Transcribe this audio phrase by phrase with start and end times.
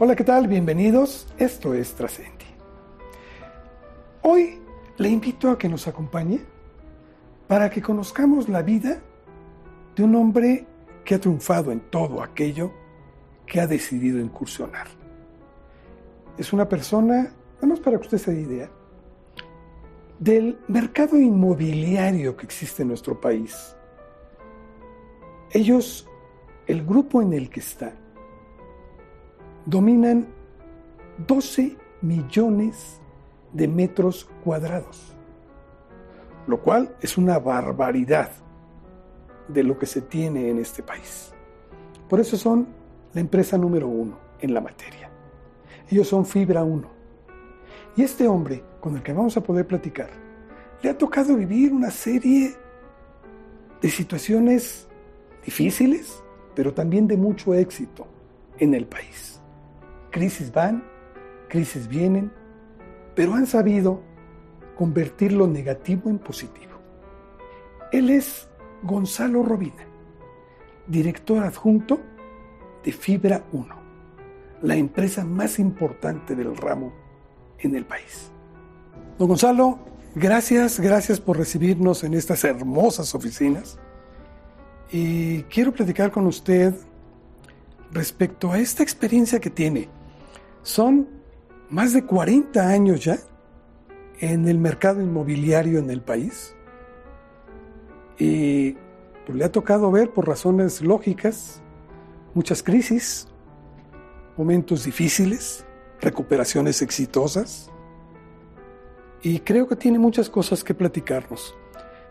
[0.00, 0.46] Hola, ¿qué tal?
[0.46, 1.26] Bienvenidos.
[1.38, 2.44] Esto es Trascendi.
[4.22, 4.60] Hoy
[4.96, 6.38] le invito a que nos acompañe
[7.48, 9.02] para que conozcamos la vida
[9.96, 10.64] de un hombre
[11.04, 12.70] que ha triunfado en todo aquello
[13.44, 14.86] que ha decidido incursionar.
[16.36, 18.70] Es una persona, vamos para que usted se dé idea,
[20.20, 23.74] del mercado inmobiliario que existe en nuestro país.
[25.50, 26.08] Ellos,
[26.68, 27.92] el grupo en el que está,
[29.68, 30.26] dominan
[31.26, 33.00] 12 millones
[33.52, 35.14] de metros cuadrados,
[36.46, 38.30] lo cual es una barbaridad
[39.48, 41.32] de lo que se tiene en este país.
[42.08, 42.68] Por eso son
[43.12, 45.10] la empresa número uno en la materia.
[45.90, 46.88] Ellos son Fibra 1.
[47.96, 50.08] Y este hombre con el que vamos a poder platicar,
[50.82, 52.54] le ha tocado vivir una serie
[53.82, 54.88] de situaciones
[55.44, 56.22] difíciles,
[56.54, 58.06] pero también de mucho éxito
[58.58, 59.37] en el país.
[60.18, 60.82] Crisis van,
[61.48, 62.32] crisis vienen,
[63.14, 64.02] pero han sabido
[64.76, 66.72] convertir lo negativo en positivo.
[67.92, 68.48] Él es
[68.82, 69.86] Gonzalo Robina,
[70.88, 72.00] director adjunto
[72.82, 73.68] de Fibra 1,
[74.62, 76.92] la empresa más importante del ramo
[77.60, 78.32] en el país.
[79.20, 79.78] Don Gonzalo,
[80.16, 83.78] gracias, gracias por recibirnos en estas hermosas oficinas.
[84.90, 86.74] Y quiero platicar con usted
[87.92, 89.96] respecto a esta experiencia que tiene.
[90.68, 91.08] Son
[91.70, 93.16] más de 40 años ya
[94.20, 96.54] en el mercado inmobiliario en el país.
[98.18, 98.72] Y
[99.24, 101.62] pues, le ha tocado ver por razones lógicas
[102.34, 103.28] muchas crisis,
[104.36, 105.64] momentos difíciles,
[106.02, 107.70] recuperaciones exitosas.
[109.22, 111.54] Y creo que tiene muchas cosas que platicarnos.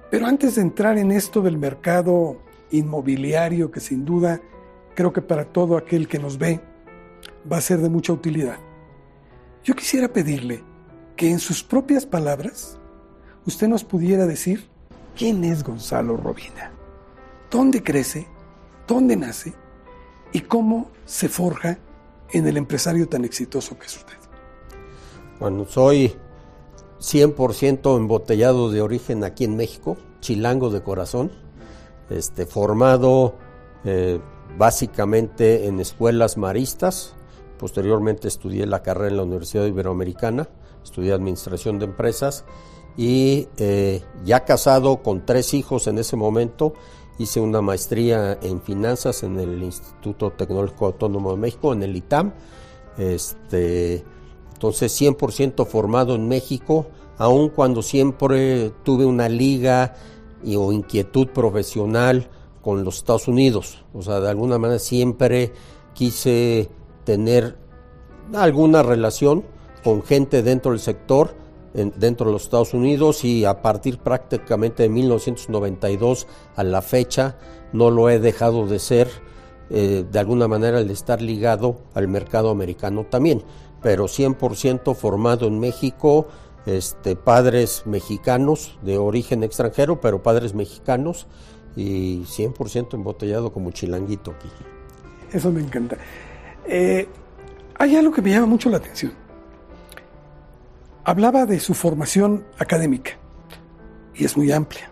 [0.09, 4.42] Pero antes de entrar en esto del mercado inmobiliario, que sin duda
[4.95, 6.59] creo que para todo aquel que nos ve
[7.52, 8.58] va a ser de mucha utilidad,
[9.64, 10.64] yo quisiera pedirle
[11.16, 12.77] que en sus propias palabras
[13.45, 14.70] usted nos pudiera decir
[15.16, 16.71] quién es Gonzalo Robina,
[17.52, 18.27] dónde crece,
[18.88, 19.54] dónde nace
[20.32, 21.80] y cómo se forja
[22.32, 24.14] en el empresario tan exitoso que es usted.
[25.39, 26.16] Bueno, soy
[27.00, 31.32] 100% embotellado de origen aquí en México, chilango de corazón,
[32.10, 33.36] este, formado
[33.83, 34.20] eh,
[34.58, 37.17] básicamente en escuelas maristas,
[37.58, 40.50] posteriormente estudié la carrera en la Universidad Iberoamericana,
[40.84, 42.45] estudié administración de empresas
[42.95, 46.73] y eh, ya casado con tres hijos en ese momento,
[47.20, 52.34] hice una maestría en finanzas en el Instituto Tecnológico Autónomo de México, en el ITAM,
[52.98, 54.04] este,
[54.54, 56.88] entonces 100% formado en México,
[57.18, 59.95] aun cuando siempre tuve una liga
[60.45, 62.30] o inquietud profesional
[62.62, 63.84] con los Estados Unidos.
[63.94, 65.54] O sea, de alguna manera siempre
[65.94, 66.70] quise
[67.08, 67.56] tener
[68.34, 69.45] alguna relación
[69.82, 71.36] con gente dentro del sector,
[71.73, 77.38] dentro de los Estados Unidos y a partir prácticamente de 1992 a la fecha
[77.72, 79.08] no lo he dejado de ser,
[79.70, 83.42] eh, de alguna manera el estar ligado al mercado americano también,
[83.82, 86.28] pero 100% formado en México,
[86.66, 91.26] este, padres mexicanos de origen extranjero, pero padres mexicanos
[91.78, 94.34] y 100% embotellado como chilanguito.
[95.32, 95.95] Eso me encanta.
[96.67, 97.08] Eh,
[97.78, 99.14] hay algo que me llama mucho la atención.
[101.04, 103.11] Hablaba de su formación académica
[104.14, 104.92] y es muy amplia.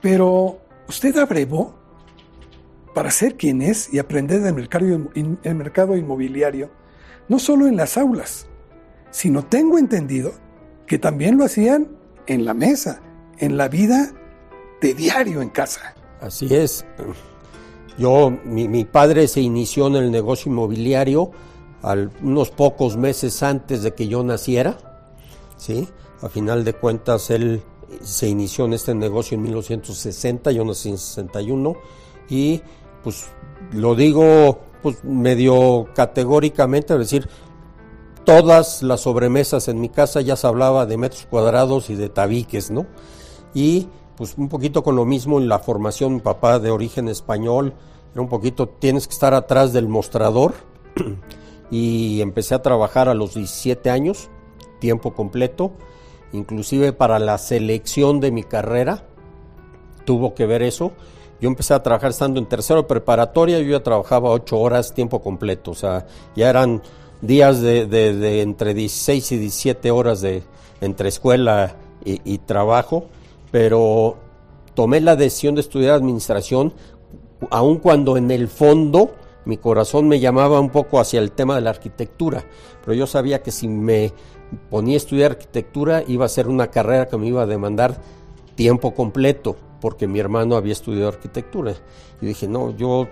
[0.00, 1.74] Pero usted abrevó
[2.94, 6.70] para ser quien es y aprender del mercado, el mercado inmobiliario,
[7.28, 8.46] no solo en las aulas,
[9.10, 10.32] sino tengo entendido
[10.86, 11.88] que también lo hacían
[12.26, 13.00] en la mesa,
[13.38, 14.12] en la vida
[14.80, 15.94] de diario en casa.
[16.20, 16.84] Así es.
[17.98, 21.30] Yo, mi, mi padre se inició en el negocio inmobiliario
[22.22, 24.78] unos pocos meses antes de que yo naciera,
[25.56, 25.88] ¿sí?
[26.22, 27.62] A final de cuentas, él
[28.02, 31.74] se inició en este negocio en 1960, yo nací en 61,
[32.30, 32.62] y
[33.02, 33.26] pues
[33.72, 37.28] lo digo pues medio categóricamente, es decir,
[38.24, 42.70] todas las sobremesas en mi casa ya se hablaba de metros cuadrados y de tabiques,
[42.70, 42.86] ¿no?
[43.54, 47.74] Y pues un poquito con lo mismo en la formación, mi papá de origen español,
[48.12, 50.54] era un poquito, tienes que estar atrás del mostrador,
[51.70, 54.28] y empecé a trabajar a los 17 años,
[54.78, 55.72] tiempo completo,
[56.32, 59.04] inclusive para la selección de mi carrera,
[60.04, 60.92] tuvo que ver eso.
[61.40, 65.72] Yo empecé a trabajar estando en tercero preparatoria, yo ya trabajaba 8 horas tiempo completo,
[65.72, 66.06] o sea,
[66.36, 66.82] ya eran
[67.20, 70.42] días de, entre 16 y 17 horas de
[70.80, 73.06] entre escuela y trabajo,
[73.54, 74.16] pero
[74.74, 76.74] tomé la decisión de estudiar administración,
[77.50, 79.12] aun cuando en el fondo
[79.44, 82.44] mi corazón me llamaba un poco hacia el tema de la arquitectura,
[82.84, 84.12] pero yo sabía que si me
[84.70, 88.00] ponía a estudiar arquitectura iba a ser una carrera que me iba a demandar
[88.56, 91.74] tiempo completo, porque mi hermano había estudiado arquitectura.
[92.20, 93.06] Y dije, no, yo,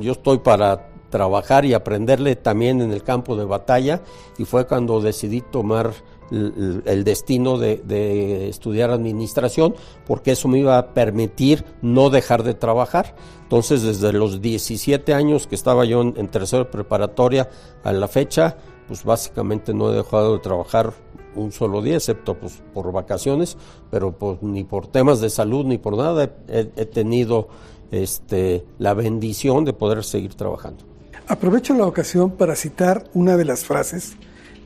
[0.00, 4.02] yo estoy para trabajar y aprenderle también en el campo de batalla,
[4.36, 5.92] y fue cuando decidí tomar
[6.30, 9.74] el, destino de, estudiar administración,
[10.06, 13.14] porque eso me iba a permitir no dejar de trabajar.
[13.42, 16.28] Entonces, desde los 17 años que estaba yo en, en
[16.70, 17.48] preparatoria
[17.84, 18.56] a la fecha,
[18.86, 20.92] pues básicamente no he dejado de trabajar
[21.36, 23.56] un solo día, excepto pues, por vacaciones,
[23.90, 27.48] pero pues, ni por temas de salud ni por nada he, tenido
[27.90, 30.84] este, la bendición de poder seguir trabajando.
[31.28, 34.16] Aprovecho la ocasión para citar una de las frases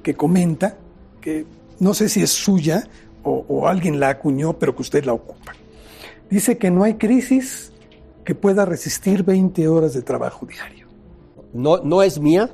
[0.03, 0.77] que comenta,
[1.21, 1.47] que
[1.79, 2.89] no sé si es suya
[3.23, 5.53] o, alguien la acuñó, pero que usted la ocupa.
[6.31, 7.73] Dice que no hay crisis
[8.25, 10.87] que pueda resistir 20 horas de trabajo diario.
[11.53, 12.51] No, no es mía,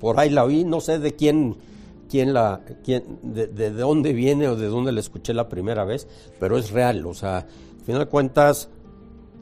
[0.00, 1.56] por ahí la oí, no sé de quién,
[2.08, 6.08] quién la, quién, de, dónde viene o de dónde la escuché la primera vez,
[6.40, 8.70] pero es real, o sea, al final de cuentas,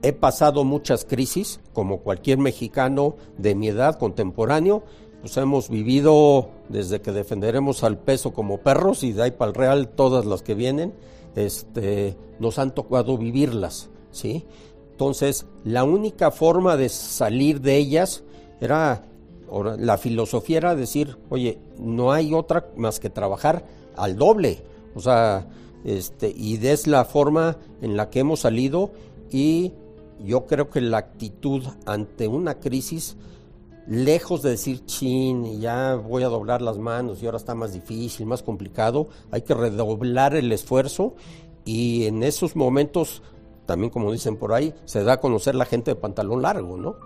[0.03, 4.85] he pasado muchas crisis, como cualquier mexicano de mi edad contemporáneo,
[5.27, 9.57] pues hemos vivido desde que defenderemos al peso como perros y de ahí para el
[9.57, 10.95] real todas las que vienen,
[11.35, 14.45] este, nos han tocado vivirlas, ¿sí?
[14.93, 18.23] Entonces, la única forma de salir de ellas
[18.61, 19.03] era
[19.81, 23.65] la filosofía era decir, oye, no hay otra más que trabajar
[23.97, 24.63] al doble.
[24.95, 25.49] O sea,
[25.85, 28.93] este, y es la forma en la que hemos salido
[29.33, 29.73] y
[30.25, 33.17] yo creo que la actitud ante una crisis,
[33.87, 38.27] lejos de decir, chin, ya voy a doblar las manos y ahora está más difícil,
[38.27, 41.15] más complicado, hay que redoblar el esfuerzo
[41.65, 43.23] y en esos momentos,
[43.67, 46.97] también como dicen por ahí, se da a conocer la gente de pantalón largo, ¿no?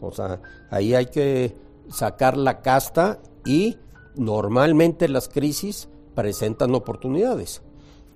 [0.00, 0.40] O sea,
[0.70, 1.56] ahí hay que
[1.90, 3.76] sacar la casta y
[4.14, 7.62] normalmente las crisis presentan oportunidades.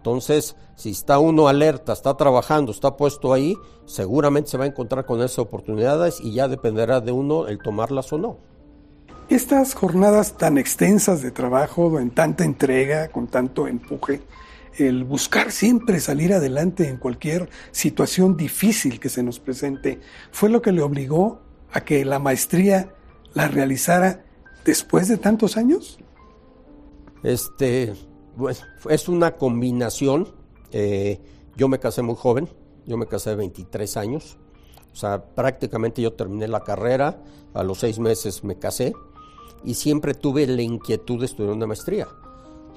[0.03, 3.57] Entonces, si está uno alerta, está trabajando, está puesto ahí,
[3.87, 8.13] seguramente se va a encontrar con esas oportunidades y ya dependerá de uno el tomarlas
[8.13, 8.39] o no.
[9.29, 14.23] Estas jornadas tan extensas de trabajo, en tanta entrega, con tanto empuje,
[14.77, 20.01] el buscar siempre salir adelante en cualquier situación difícil que se nos presente,
[20.33, 22.93] fue lo que le obligó a que la maestría
[23.35, 24.25] la realizara
[24.65, 26.01] después de tantos años?
[27.23, 27.95] Este,
[28.37, 30.29] pues, es una combinación.
[30.73, 31.21] Eh,
[31.57, 32.49] yo me casé muy joven,
[32.87, 34.37] yo me casé de 23 años.
[34.93, 37.23] O sea, prácticamente yo terminé la carrera,
[37.55, 38.95] a los seis meses me casé
[39.65, 42.09] y siempre tuve la inquietud de estudiar una maestría.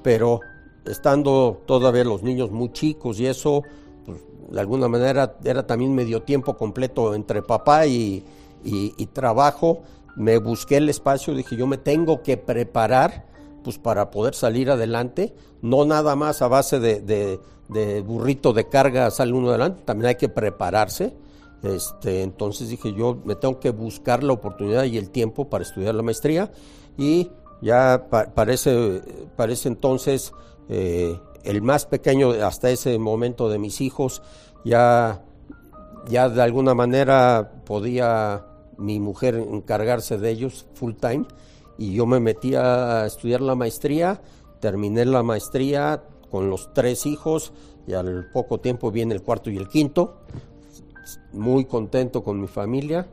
[0.04, 0.40] Pero
[0.86, 3.64] estando todavía los niños muy chicos y eso,
[4.06, 8.24] pues, de alguna manera era también medio tiempo completo entre papá y,
[8.64, 9.84] y trabajo
[10.16, 13.26] me busqué el espacio, dije yo me tengo que preparar
[13.66, 15.34] pues para poder salir adelante,
[15.64, 17.40] no nada más a base de,
[18.06, 21.16] burrito de carga sale uno adelante, también hay que prepararse.
[21.64, 25.96] Este, entonces dije yo me tengo que buscar la oportunidad y el tiempo para estudiar
[25.96, 26.52] la maestría
[26.96, 29.02] y ya parece,
[29.36, 30.32] parece entonces
[30.70, 34.22] eh, el más pequeño hasta ese momento de mis hijos
[34.64, 35.24] ya,
[36.08, 38.46] ya de alguna manera podía
[38.78, 41.26] mi mujer encargarse de ellos full time
[41.78, 44.22] y yo me metí a estudiar la maestría,
[44.60, 47.54] terminé la maestría con los tres hijos
[47.88, 50.22] y al poco tiempo viene el cuarto y el quinto,
[51.34, 53.08] muy contento con mi familia.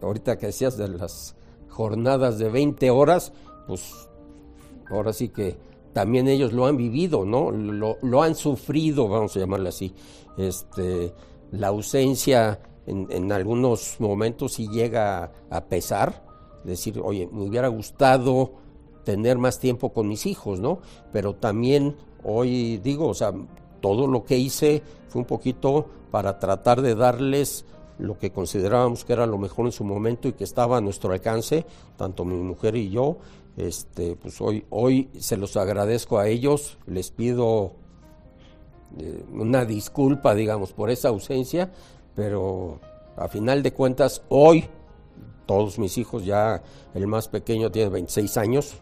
[0.00, 1.34] Ahorita que decías de las
[1.68, 3.32] jornadas de 20 horas,
[3.66, 4.08] pues
[4.90, 5.58] ahora sí que
[5.92, 7.50] también ellos lo han vivido, ¿no?
[7.50, 9.94] Lo, lo han sufrido, vamos a llamarle así.
[10.36, 11.12] Este,
[11.50, 16.24] la ausencia en, algunos momentos sí llega a pesar,
[16.64, 18.52] decir, oye, me hubiera gustado
[19.04, 20.80] tener más tiempo con mis hijos, ¿no?
[21.12, 23.32] Pero también hoy digo, o sea,
[23.80, 27.64] todo lo que hice fue un poquito para tratar de darles
[27.98, 31.12] lo que considerábamos que era lo mejor en su momento y que estaba a nuestro
[31.12, 33.18] alcance, tanto mi mujer y yo.
[33.56, 37.72] Este, pues hoy, hoy se los agradezco a ellos, les pido
[38.98, 41.72] eh, una disculpa, digamos, por esa ausencia,
[42.14, 42.78] pero
[43.16, 44.64] a final de cuentas hoy
[45.48, 46.62] todos mis hijos ya
[46.94, 48.74] el más pequeño tiene 26 años,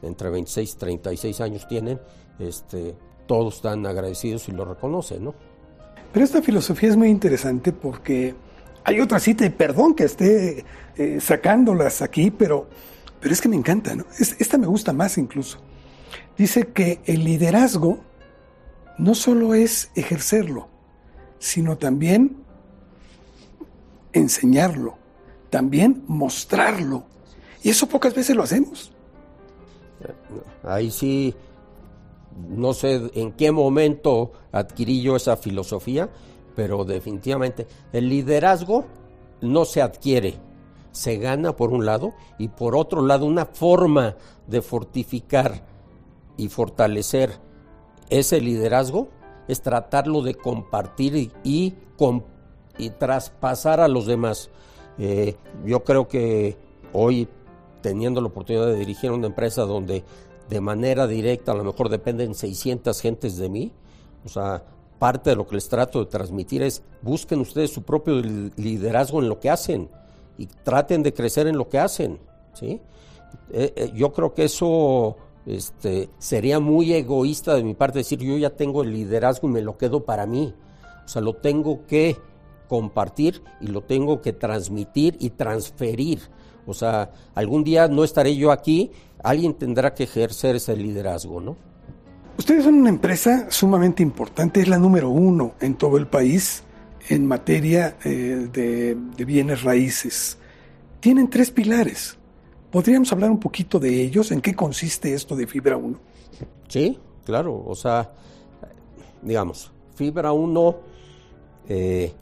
[0.00, 2.00] entre 26 y 36 años tienen,
[2.38, 2.94] este
[3.26, 5.34] todos están agradecidos y lo reconocen, ¿no?
[6.12, 8.34] Pero esta filosofía es muy interesante porque
[8.84, 10.64] hay otra cita, y perdón que esté
[10.96, 12.68] eh, sacándolas aquí, pero,
[13.18, 14.04] pero es que me encanta, ¿no?
[14.18, 15.58] esta me gusta más incluso.
[16.36, 17.98] Dice que el liderazgo
[18.98, 20.68] no solo es ejercerlo,
[21.38, 22.36] sino también
[24.12, 24.98] enseñarlo,
[25.54, 27.04] también mostrarlo.
[27.62, 28.90] Y eso pocas veces lo hacemos.
[30.64, 31.32] Ahí sí,
[32.48, 36.10] no sé en qué momento adquirí yo esa filosofía,
[36.56, 38.84] pero definitivamente el liderazgo
[39.42, 40.40] no se adquiere,
[40.90, 44.16] se gana por un lado y por otro lado una forma
[44.48, 45.64] de fortificar
[46.36, 47.38] y fortalecer
[48.10, 49.06] ese liderazgo
[49.46, 51.76] es tratarlo de compartir y,
[52.76, 54.50] y, traspasar a los demás.
[54.98, 56.56] Eh, yo creo que
[56.92, 57.28] hoy,
[57.80, 60.04] teniendo la oportunidad de dirigir una empresa donde
[60.48, 63.72] de manera directa a lo mejor dependen 600 gentes de mí,
[64.24, 64.62] o sea,
[64.98, 68.20] parte de lo que les trato de transmitir es busquen ustedes su propio
[68.56, 69.88] liderazgo en lo que hacen
[70.38, 72.18] y traten de crecer en lo que hacen,
[72.54, 72.80] ¿sí?
[73.50, 78.36] Eh, eh, yo creo que eso este, sería muy egoísta de mi parte decir yo
[78.38, 80.54] ya tengo el liderazgo y me lo quedo para mí.
[81.04, 82.16] O sea, lo tengo que
[82.68, 86.20] compartir y lo tengo que transmitir y transferir.
[86.66, 88.90] O sea, algún día no estaré yo aquí,
[89.22, 91.56] alguien tendrá que ejercer ese liderazgo, ¿no?
[92.36, 96.64] Ustedes son una empresa sumamente importante, es la número uno en todo el país
[97.08, 100.38] en materia eh, de, de bienes raíces.
[101.00, 102.16] Tienen tres pilares.
[102.70, 104.32] ¿Podríamos hablar un poquito de ellos?
[104.32, 105.96] ¿En qué consiste esto de Fibra 1?
[106.66, 107.62] Sí, claro.
[107.64, 108.10] O sea,
[109.22, 110.76] digamos, Fibra 1,
[111.68, 112.12] eh,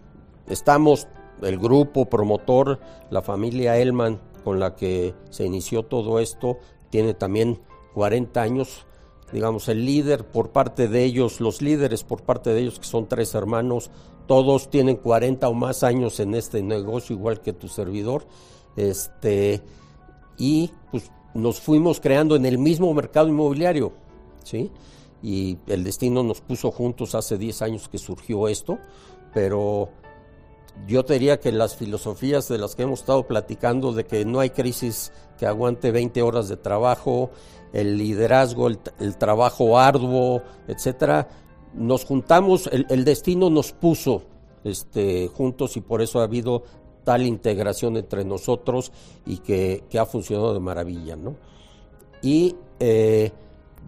[0.48, 1.08] estamos,
[1.42, 2.80] el grupo promotor,
[3.10, 6.58] la familia Elman, con la que se inició todo esto,
[6.90, 7.60] tiene también
[7.94, 8.86] 40 años.
[9.32, 13.08] Digamos, el líder por parte de ellos, los líderes por parte de ellos, que son
[13.08, 13.90] tres hermanos,
[14.26, 18.26] todos tienen 40 o más años en este negocio, igual que tu servidor.
[18.76, 19.62] Este
[20.38, 23.92] y pues nos fuimos creando en el mismo mercado inmobiliario,
[24.44, 24.70] ¿sí?
[25.22, 28.78] Y el destino nos puso juntos hace 10 años que surgió esto,
[29.32, 29.90] pero
[30.86, 34.40] yo te diría que las filosofías de las que hemos estado platicando, de que no
[34.40, 37.30] hay crisis que aguante 20 horas de trabajo,
[37.72, 41.28] el liderazgo, el, trabajo arduo, etcétera,
[41.74, 44.24] nos juntamos, el, destino nos puso
[44.64, 46.64] este, juntos y por eso ha habido
[47.04, 48.92] tal integración entre nosotros
[49.26, 51.16] y que, ha funcionado de maravilla.
[51.16, 51.36] ¿no?
[52.20, 53.32] Y eh,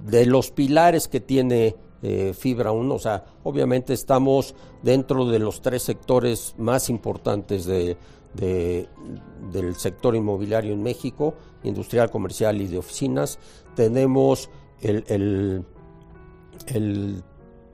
[0.07, 1.77] de los pilares que tiene
[2.07, 7.97] eh, Fibra 1, o sea, obviamente estamos dentro de los tres sectores más importantes de,
[8.35, 13.39] del sector inmobiliario en México, industrial, comercial y de oficinas.
[13.75, 14.51] Tenemos
[14.83, 15.65] el, el,
[16.67, 17.25] el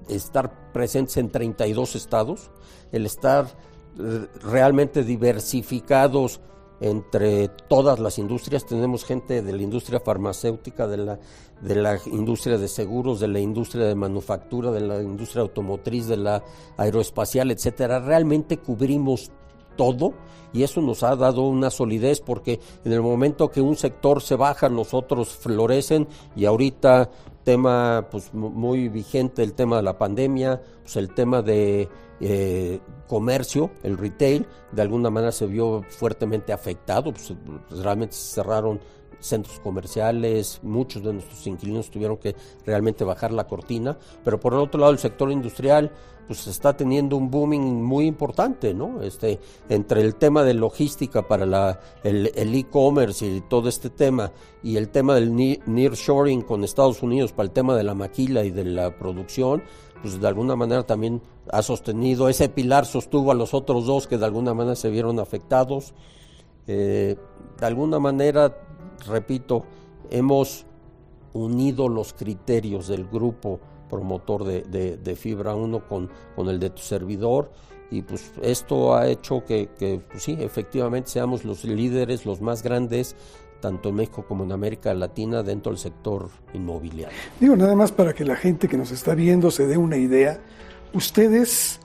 [0.08, 2.52] estar presentes en 32 estados,
[2.92, 3.48] el estar
[4.44, 6.40] realmente diversificados
[6.80, 8.64] entre todas las industrias.
[8.64, 11.18] Tenemos gente de la industria farmacéutica, de la,
[11.60, 16.16] de la industria de seguros, de la industria de manufactura, de la industria automotriz, de
[16.16, 16.42] la
[16.76, 18.00] aeroespacial, etcétera.
[18.00, 19.30] Realmente cubrimos
[19.76, 20.14] todo
[20.52, 24.36] y eso nos ha dado una solidez porque en el momento que un sector se
[24.36, 27.10] baja, los otros florecen y ahorita
[27.44, 31.88] tema pues muy vigente el tema de la pandemia, pues el tema de
[32.20, 37.32] eh, comercio, el retail, de alguna manera se vio fuertemente afectado, pues,
[37.70, 38.80] realmente se cerraron
[39.20, 42.34] centros comerciales, muchos de nuestros inquilinos tuvieron que
[42.66, 45.92] realmente bajar la cortina, pero por el otro lado el sector industrial
[46.26, 49.02] pues está teniendo un booming muy importante, ¿no?
[49.02, 54.30] Este, entre el tema de logística para la, el e-commerce y todo este tema
[54.62, 55.34] y el tema del
[55.66, 59.64] nearshoring con Estados Unidos para el tema de la maquila y de la producción,
[60.02, 64.16] pues de alguna manera también ha sostenido, ese pilar sostuvo a los otros dos que
[64.16, 65.94] de alguna manera se vieron afectados.
[66.66, 67.16] Eh,
[67.58, 68.56] de alguna manera,
[69.06, 69.64] repito,
[70.10, 70.66] hemos
[71.32, 77.50] unido los criterios del grupo promotor de, Fibra 1 con, con, el de tu servidor
[77.90, 82.62] y pues esto ha hecho que, que pues sí, efectivamente seamos los líderes, los más
[82.62, 83.16] grandes
[83.60, 87.16] tanto en México como en América Latina dentro del sector inmobiliario.
[87.38, 90.40] Digo, nada más para que la gente que nos está viendo se dé una idea,
[90.92, 91.80] ustedes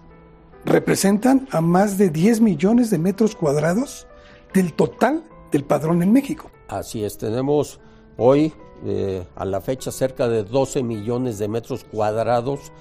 [0.64, 4.08] representan a más de 10 millones de metros cuadrados
[4.54, 6.50] del total del padrón en México.
[6.68, 7.80] Así es, tenemos
[8.18, 8.54] hoy
[8.84, 12.72] eh, a la fecha cerca de 12 millones de metros cuadrados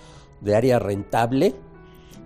[0.41, 1.55] de área rentable.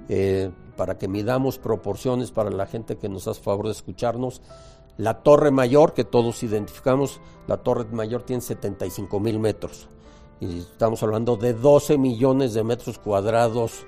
[0.08, 4.40] Eh, para que midamos proporciones para la gente que nos hace favor de escucharnos,
[4.96, 9.88] la Torre Mayor, que todos identificamos, la Torre Mayor tiene 75 mil metros.
[10.40, 13.86] Y estamos hablando de 12 millones de metros cuadrados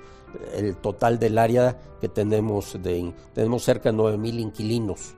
[0.53, 2.77] el total del área que tenemos.
[2.83, 5.15] De, tenemos cerca de 9 mil inquilinos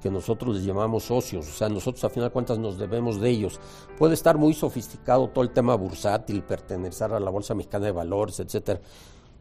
[0.00, 3.30] que nosotros les llamamos socios, o sea, nosotros a final de cuentas nos debemos de
[3.30, 3.60] ellos.
[3.96, 8.40] Puede estar muy sofisticado todo el tema bursátil, pertenecer a la Bolsa Mexicana de Valores,
[8.40, 8.80] etcétera,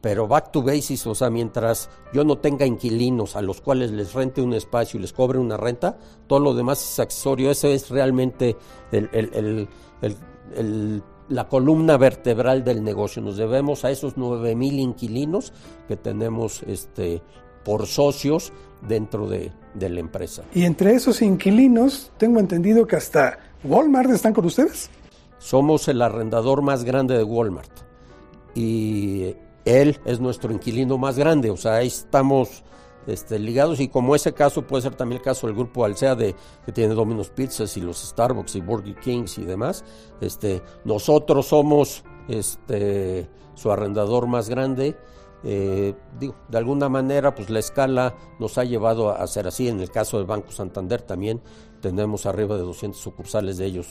[0.01, 4.13] pero back to basis, o sea, mientras yo no tenga inquilinos a los cuales les
[4.13, 5.97] rente un espacio y les cobre una renta,
[6.27, 7.49] todo lo demás es accesorio.
[7.49, 8.55] Ese es realmente
[11.29, 13.23] la columna vertebral del negocio.
[13.23, 15.51] Nos debemos a esos 9 mil inquilinos
[15.87, 17.23] que tenemos este,
[17.65, 20.43] por socios dentro de, de la empresa.
[20.53, 24.89] Y entre esos inquilinos, tengo entendido que hasta Walmart están con ustedes.
[25.39, 27.71] Somos el arrendador más grande de Walmart.
[28.55, 32.63] Y él es nuestro inquilino más grande, o sea, ahí estamos
[33.05, 36.35] este, ligados y como ese caso puede ser también el caso del grupo Alsea de
[36.65, 39.83] que tiene Domino's Pizzas y los Starbucks y Burger Kings y demás,
[40.21, 44.95] este, nosotros somos este, su arrendador más grande.
[45.43, 49.67] Eh, digo, de alguna manera, pues la escala nos ha llevado a ser así.
[49.67, 51.41] En el caso del Banco Santander también
[51.81, 53.87] tenemos arriba de 200 sucursales de ellos,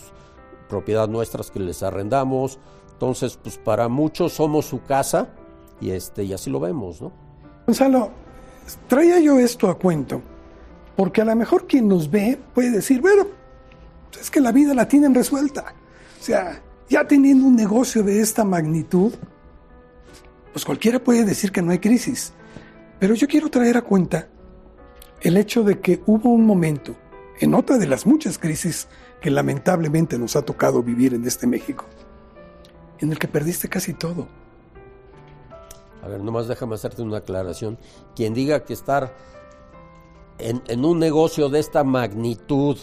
[0.68, 2.58] propiedad nuestras que les arrendamos.
[2.92, 5.28] Entonces, pues para muchos somos su casa,
[5.80, 7.12] y, este, y así lo vemos, ¿no?
[7.66, 8.10] Gonzalo,
[8.88, 10.22] traía yo esto a cuento,
[10.96, 13.26] porque a lo mejor quien nos ve puede decir, bueno,
[14.10, 15.74] pues es que la vida la tienen resuelta.
[16.18, 19.12] O sea, ya teniendo un negocio de esta magnitud,
[20.56, 22.32] pues cualquiera puede decir que no hay crisis.
[22.98, 24.30] Pero yo quiero traer a cuenta
[25.20, 26.96] el hecho de que hubo un momento,
[27.40, 28.88] en otra de las muchas crisis
[29.20, 31.84] que lamentablemente nos ha tocado vivir en este México,
[33.00, 34.28] en el que perdiste casi todo
[36.02, 37.78] a ver, nomás déjame hacerte una aclaración.
[38.14, 39.14] Quien diga que estar
[40.38, 42.78] en, un negocio de esta magnitud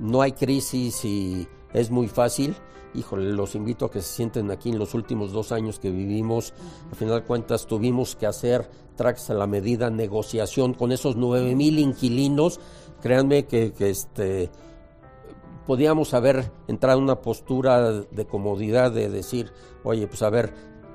[0.00, 2.56] no hay crisis y es muy fácil,
[2.94, 6.54] híjole, los invito a que se sienten aquí en los últimos dos años que vivimos.
[6.90, 11.54] Al final de cuentas, tuvimos que hacer, tracks a la medida, negociación con esos nueve
[11.54, 12.60] mil inquilinos.
[13.02, 14.50] Créanme que, que, este,
[15.66, 20.54] podíamos haber entrado en una postura de comodidad de decir, oye, pues a ver,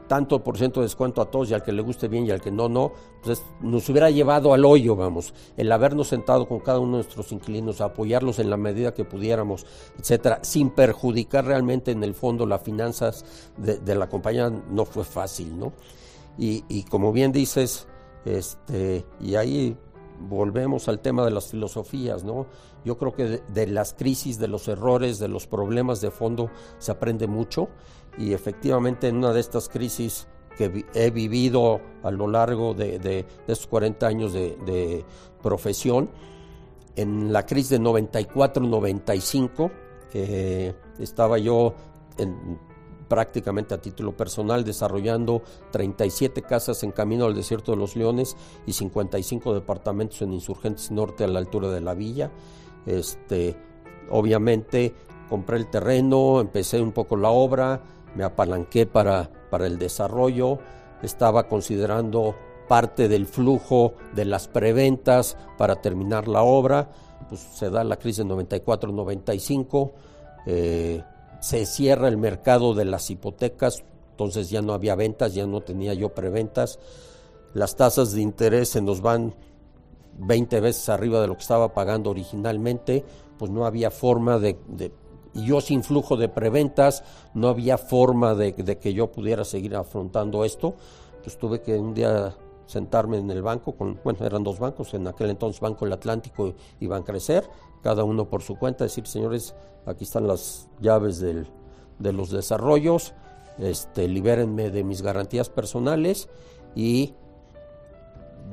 [0.10, 2.42] tanto por ciento de descuento a todos y al que le guste bien y al
[2.42, 2.92] que no, no,
[3.24, 7.32] pues nos hubiera llevado al hoyo, vamos, el habernos sentado con cada uno de nuestros
[7.32, 9.68] inquilinos, a apoyarlos en la medida que pudiéramos,
[10.00, 13.24] etcétera, sin perjudicar realmente en el fondo las finanzas
[13.56, 15.74] de, la compañía, no fue fácil, ¿no?
[16.40, 17.88] Y, como bien dices,
[18.26, 19.78] este, y ahí
[20.20, 22.48] volvemos al tema de las filosofías, ¿no?
[22.84, 26.92] Yo creo que de, las crisis, de los errores, de los problemas de fondo se
[26.92, 27.70] aprende mucho
[28.18, 33.68] y efectivamente en una de estas crisis que he vivido a lo largo de, estos
[33.68, 35.06] 40 años de,
[35.42, 36.10] profesión,
[36.96, 39.72] en la crisis de 94-95
[40.14, 41.74] eh, estaba yo
[43.10, 45.42] prácticamente a título personal desarrollando
[45.72, 51.26] 37 casas en camino al desierto de los leones y 55 departamentos en Insurgentes Norte
[51.26, 52.32] a la altura de la villa.
[52.86, 53.58] Este,
[54.10, 54.94] obviamente
[55.28, 57.82] compré el terreno, empecé un poco la obra,
[58.16, 60.60] me apalanqué para, para el desarrollo,
[61.02, 62.36] estaba considerando
[62.68, 66.90] parte del flujo de las preventas para terminar la obra,
[67.28, 69.92] pues se da la crisis de 94-95,
[70.46, 71.04] eh,
[71.42, 75.94] se cierra el mercado de las hipotecas, entonces ya no había ventas, ya no tenía
[75.94, 76.80] yo preventas,
[77.54, 79.34] las tasas de interés se nos van
[80.20, 83.04] 20 veces arriba de lo que estaba pagando originalmente,
[83.38, 84.58] pues no había forma de
[85.34, 90.44] y yo sin flujo de preventas no había forma de, que yo pudiera seguir afrontando
[90.44, 90.76] esto.
[91.24, 95.08] Pues tuve que un día sentarme en el banco, con, bueno, eran dos bancos, en
[95.08, 97.50] aquel entonces Banco El Atlántico y Crecer,
[97.82, 101.48] cada uno por su cuenta, decir, señores, aquí están las llaves del,
[101.98, 103.14] de los desarrollos,
[103.58, 106.30] este, libérenme de mis garantías personales
[106.76, 107.14] y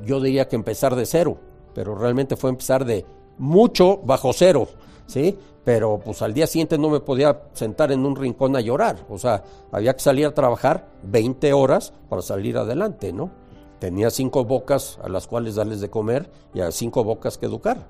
[0.05, 1.39] yo diría que empezar de cero,
[1.75, 3.05] pero realmente fue empezar de
[3.39, 4.69] mucho bajo cero,
[5.07, 5.39] ¿sí?
[5.67, 9.19] Pero pues al día siguiente no me podía sentar en un rincón a llorar, o
[9.19, 13.33] sea, había que salir a trabajar 20 horas para salir adelante, ¿no?
[13.81, 17.85] Tenía cinco bocas a las cuales darles de comer y a cinco bocas que educar.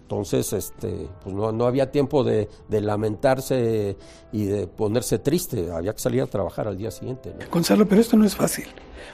[0.00, 3.98] Entonces, este, pues no, no había tiempo de, lamentarse
[4.32, 7.34] y de ponerse triste, había que salir a trabajar al día siguiente.
[7.52, 8.64] Gonzalo, pero esto no es fácil.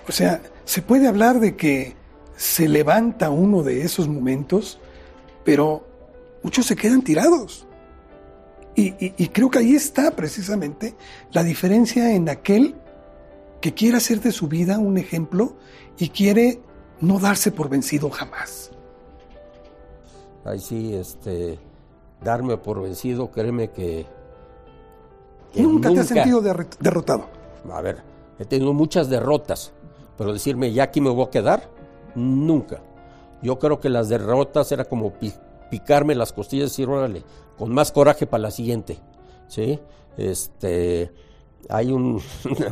[0.09, 1.97] O sea, se puede hablar de que
[2.37, 4.79] se levanta uno de esos momentos,
[5.43, 5.85] pero
[6.45, 7.67] muchos se quedan tirados.
[8.79, 10.95] Y, creo que ahí está precisamente
[11.33, 12.75] la diferencia en aquel
[13.63, 15.57] que quiere hacer de su vida un ejemplo
[15.97, 16.61] y quiere
[17.01, 18.71] no darse por vencido jamás.
[20.45, 21.59] Ahí sí, este,
[22.23, 24.07] darme por vencido, créeme que...
[25.55, 27.31] ¿Nunca, te has sentido derrotado?
[27.73, 28.03] A ver,
[28.39, 29.73] he tenido muchas derrotas,
[30.19, 31.71] pero decirme ya aquí me voy a quedar,
[32.15, 32.83] nunca.
[33.41, 35.15] Yo creo que las derrotas era como
[35.71, 37.25] picarme las costillas y decir, órale,
[37.59, 38.99] con más coraje para la siguiente,
[39.49, 39.79] ¿sí?
[40.17, 41.11] Este,
[41.69, 42.21] hay una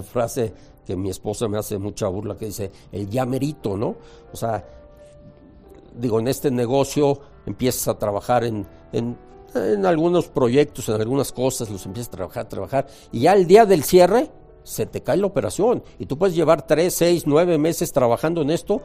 [0.02, 0.52] frase
[0.86, 3.96] que mi esposa me hace mucha burla que dice, el llamerito, ¿no?
[4.32, 4.64] O sea,
[5.98, 9.16] digo, en este negocio empiezas a trabajar en, en,
[9.54, 13.64] en, algunos proyectos, en algunas cosas, los empiezas a trabajar, trabajar, y ya el día
[13.64, 14.30] del cierre
[14.64, 15.82] se te cae la operación.
[15.98, 18.82] Y tú puedes llevar tres, seis, nueve meses trabajando en esto.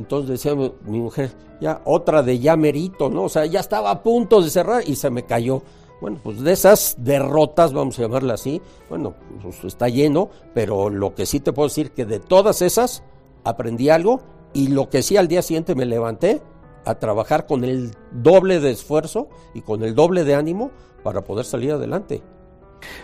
[0.00, 3.24] Entonces decía mi mujer, ya otra de llamerito, ¿no?
[3.24, 5.62] O sea, ya estaba a punto de cerrar y se me cayó.
[6.00, 11.14] Bueno, pues de esas derrotas, vamos a llamarla así, bueno, pues está lleno, pero lo
[11.14, 13.02] que sí te puedo decir que de todas esas
[13.44, 14.22] aprendí algo
[14.54, 16.40] y lo que sí al día siguiente me levanté
[16.86, 20.70] a trabajar con el doble de esfuerzo y con el doble de ánimo
[21.02, 22.22] para poder salir adelante.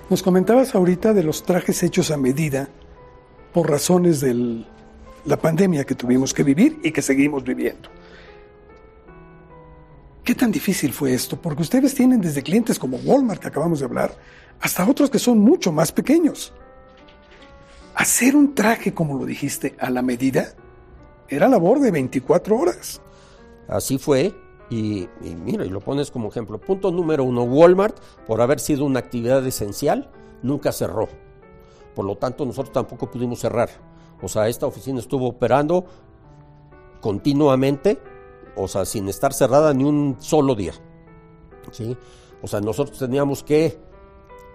[0.09, 2.71] Nos comentabas ahorita de los trajes hechos a medida
[3.53, 4.65] por razones de
[5.27, 7.89] la pandemia que tuvimos que vivir y que seguimos viviendo.
[10.25, 11.41] ¿Qué tan difícil fue esto?
[11.41, 14.17] Porque ustedes tienen desde clientes como Walmart, que acabamos de hablar,
[14.61, 16.53] hasta otros que son mucho más pequeños.
[17.95, 20.55] Hacer un traje, como lo dijiste, a la medida,
[21.29, 23.01] era labor de 24 horas.
[23.69, 24.35] Así fue,
[24.69, 25.09] y,
[25.45, 26.59] mira, y lo pones como ejemplo.
[26.59, 30.11] Punto número uno, Walmart, por haber sido una actividad esencial,
[30.43, 31.09] nunca cerró.
[31.95, 33.71] Por lo tanto, nosotros tampoco pudimos cerrar.
[34.23, 35.85] O sea, esta oficina estuvo operando
[37.01, 38.01] continuamente
[38.57, 40.73] o sea, sin estar cerrada ni un solo día.
[41.71, 41.97] ¿sí?
[42.43, 43.79] O sea, nosotros teníamos que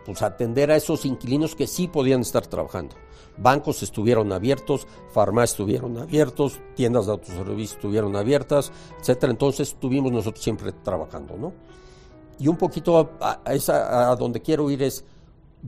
[0.06, 2.96] pues, atender a esos inquilinos que sí podían estar trabajando.
[3.38, 9.32] Bancos estuvieron abiertos, farmacias estuvieron abiertos, tiendas de autoservicio estuvieron abiertas, etcétera.
[9.32, 11.54] Entonces estuvimos nosotros siempre trabajando, ¿no?
[12.40, 15.06] Y un poquito a, a, a donde quiero ir es,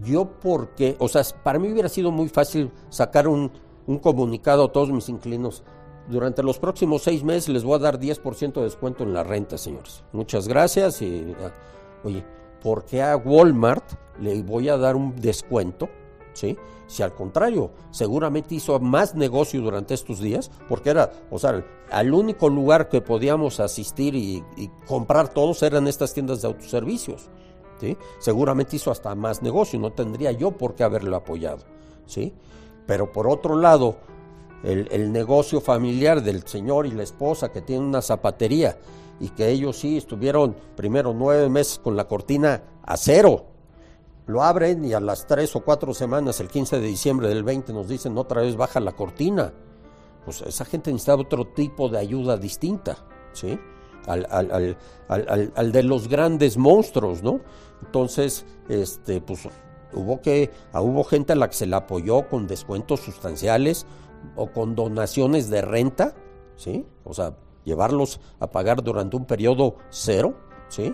[0.04, 3.52] yo porque, o sea, para mí hubiera sido muy fácil sacar un,
[3.88, 5.64] un comunicado a todos mis inquilinos
[6.08, 9.58] durante los próximos seis meses les voy a dar 10% de descuento en la renta,
[9.58, 10.04] señores.
[10.12, 11.02] Muchas gracias.
[11.02, 11.52] Y, ah,
[12.04, 12.26] oye,
[12.62, 13.84] ¿por qué a Walmart
[14.20, 15.90] le voy a dar un descuento?
[16.34, 16.58] ¿Sí?
[16.88, 22.14] Si al contrario, seguramente hizo más negocio durante estos días, porque era, o sea, al
[22.14, 27.30] único lugar que podíamos asistir y, y comprar todos eran estas tiendas de autoservicios.
[27.80, 27.98] ¿sí?
[28.20, 31.64] Seguramente hizo hasta más negocio, no tendría yo por qué haberlo apoyado.
[32.06, 32.34] ¿sí?
[32.86, 33.98] Pero por otro lado,
[34.64, 38.78] el, negocio familiar del señor y la esposa que tienen una zapatería
[39.20, 43.46] y que ellos sí estuvieron primero nueve meses con la cortina a cero.
[44.26, 47.74] Lo abren y a las tres o cuatro semanas, el 15 de diciembre del 20,
[47.74, 49.54] nos dicen otra vez baja la cortina.
[50.24, 52.98] Pues esa gente necesitaba otro tipo de ayuda distinta,
[53.34, 53.60] ¿sí?
[54.08, 54.78] Al, al,
[55.10, 57.42] al, al, de los grandes monstruos, ¿no?
[57.86, 59.48] Entonces, este, pues
[59.96, 63.86] hubo que, hubo gente a la que se le apoyó con descuentos sustanciales,
[64.36, 66.16] o con donaciones de renta,
[66.56, 66.86] ¿sí?
[67.04, 70.36] O sea, llevarlos a pagar durante un periodo cero,
[70.70, 70.94] ¿sí?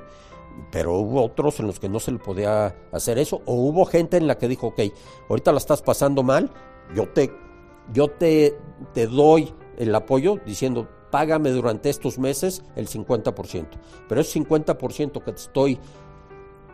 [0.71, 4.17] Pero hubo otros en los que no se le podía hacer eso, o hubo gente
[4.17, 4.81] en la que dijo, ok,
[5.29, 6.49] ahorita la estás pasando mal,
[6.95, 7.31] yo te,
[7.93, 8.57] yo te,
[8.93, 13.67] te doy el apoyo diciendo, págame durante estos meses el 50%,
[14.07, 15.79] pero ese 50% que te estoy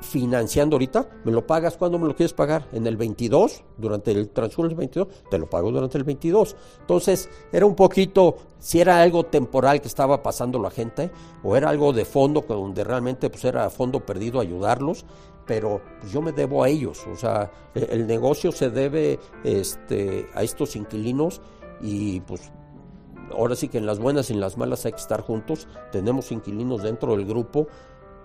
[0.06, 4.30] financiando ahorita, me lo pagas cuando me lo quieres pagar, en el 22, durante el
[4.30, 6.56] transcurso del 22, te lo pago durante el 22.
[6.82, 11.12] Entonces, era un poquito, si era algo temporal que estaba pasando la gente,
[11.44, 15.06] o era algo de fondo, donde realmente pues era fondo perdido ayudarlos,
[15.46, 20.28] pero pues, yo me debo a ellos, o sea, e, el, negocio se debe este,
[20.34, 21.42] a estos inquilinos
[21.82, 22.52] y pues
[23.32, 26.32] ahora sí que en las buenas y en las malas hay que estar juntos, tenemos
[26.32, 27.68] inquilinos dentro del grupo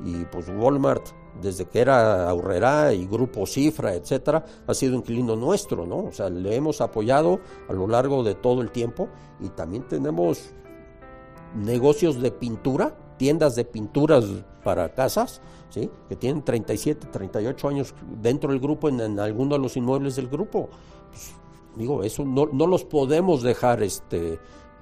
[0.05, 1.09] y pues Walmart
[1.41, 6.05] desde que era Aurrera y Grupo Cifra, etcétera, ha sido inquilino nuestro, ¿no?
[6.05, 9.09] O sea, le hemos apoyado a lo largo de todo el tiempo
[9.41, 10.51] y también tenemos
[11.55, 14.25] negocios de pintura, tiendas de pinturas
[14.65, 15.91] para casas, ¿sí?
[16.09, 20.69] Que tienen 37, 38 años dentro del grupo, en, alguno de los inmuebles del grupo.
[21.11, 21.33] Pues,
[21.77, 24.39] digo, eso no, no, los podemos dejar este,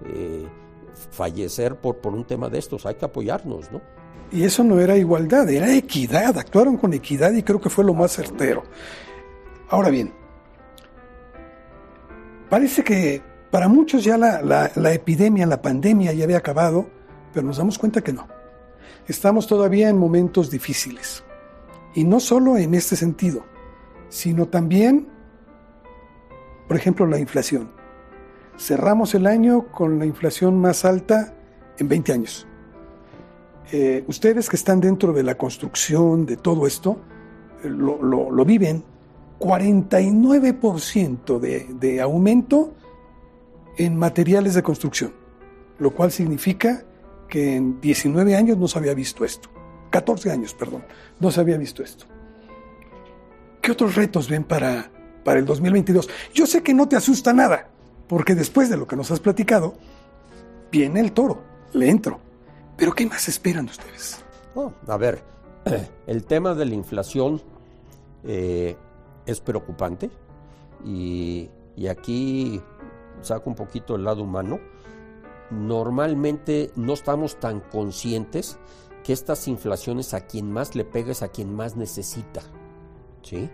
[0.06, 0.46] eh,
[1.10, 3.80] fallecer por, por un tema de estos, hay que apoyarnos, ¿no?
[4.30, 6.36] Y eso no era igualdad, era equidad.
[6.38, 8.64] Actuaron con equidad y creo que fue lo más certero.
[9.70, 10.12] Ahora bien,
[12.48, 16.88] parece que para muchos ya la, epidemia, la pandemia ya había acabado,
[17.32, 18.28] pero nos damos cuenta que no.
[19.06, 21.24] Estamos todavía en momentos difíciles.
[21.94, 23.44] Y no solo en este sentido,
[24.10, 25.08] sino también,
[26.66, 27.70] por ejemplo, la inflación.
[28.58, 31.34] Cerramos el año con la inflación más alta
[31.78, 32.46] en 20 años.
[33.70, 36.98] Eh, ustedes que están dentro de la construcción, de todo esto,
[37.62, 38.82] eh, lo, viven,
[39.38, 42.74] 49% de, de aumento
[43.76, 45.12] en materiales de construcción,
[45.78, 46.84] lo cual significa
[47.28, 49.50] que en 19 años no se había visto esto,
[49.90, 50.84] 14 años, perdón,
[51.20, 52.06] no se había visto esto.
[53.60, 54.90] ¿Qué otros retos ven para
[55.28, 56.08] para el 2022.
[56.32, 57.68] Yo sé que no te asusta nada,
[58.06, 59.74] porque después de lo que nos has platicado,
[60.72, 61.42] viene el toro,
[61.74, 62.18] le entro.
[62.78, 64.24] Pero ¿qué más esperan ustedes?
[64.86, 65.22] A ver,
[66.06, 67.42] el tema de la inflación
[68.24, 68.76] eh,
[69.26, 70.10] es preocupante
[70.84, 72.62] y, y aquí
[73.20, 74.60] saco un poquito el lado humano.
[75.50, 78.58] Normalmente no estamos tan conscientes
[79.04, 82.42] que estas inflaciones a quien más le pega es a quien más necesita.
[83.22, 83.50] ¿sí?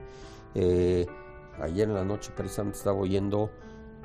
[0.55, 1.07] Eh,
[1.61, 3.51] ayer en la noche precisamente estaba oyendo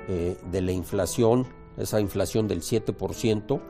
[0.08, 3.60] eh, de la inflación, esa inflación del 7%,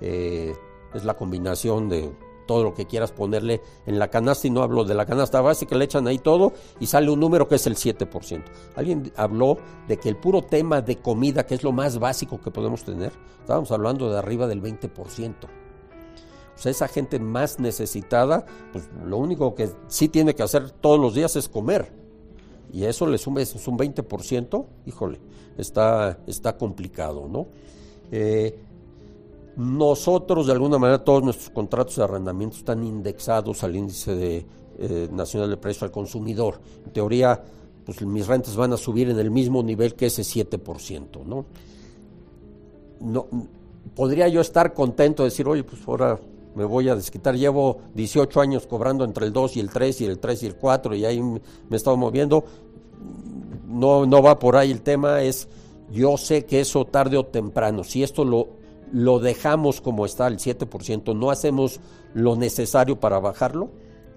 [0.00, 0.54] eh,
[0.94, 2.12] es la combinación de
[2.46, 5.76] todo lo que quieras ponerle en la canasta y no hablo de la canasta básica,
[5.76, 8.42] le echan ahí todo y sale un número que es el 7%.
[8.76, 12.50] Alguien habló de que el puro tema de comida, que es lo más básico que
[12.50, 15.34] podemos tener, estábamos hablando de arriba del 20%.
[16.54, 21.00] O sea, esa gente más necesitada, pues lo único que sí tiene que hacer todos
[21.00, 21.92] los días es comer.
[22.72, 25.20] Y eso le suma es un 20%, híjole,
[25.56, 27.46] está, está complicado, ¿no?
[28.10, 28.58] Eh,
[29.56, 34.46] nosotros, de alguna manera, todos nuestros contratos de arrendamiento están indexados al índice de,
[34.78, 36.60] eh, nacional de precio al consumidor.
[36.84, 37.40] En teoría,
[37.86, 41.44] pues mis rentas van a subir en el mismo nivel que ese 7%, ¿no?
[43.00, 43.26] No,
[43.94, 46.18] podría yo estar contento de decir, oye, pues ahora
[46.54, 47.36] me voy a desquitar.
[47.36, 50.56] Llevo 18 años cobrando entre el 2 y el 3 y el 3 y el
[50.56, 51.40] 4 y ahí me
[51.70, 52.44] he estado moviendo.
[53.68, 55.48] No, no va por ahí el tema, es
[55.92, 58.48] yo sé que eso tarde o temprano, si esto lo,
[58.94, 61.80] lo dejamos como está, el 7%, no hacemos
[62.14, 63.70] lo necesario para bajarlo,